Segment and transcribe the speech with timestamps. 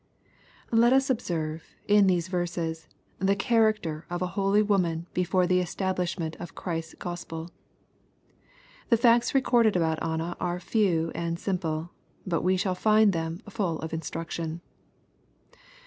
[0.71, 2.87] Let us observe, in these verses,
[3.19, 7.49] the character of a holy woman be/ore the establishment of Christ's Ghspd.
[8.89, 11.91] The facts recorded about Anna are few and simple.
[12.25, 14.61] But we shall find them full of instruction.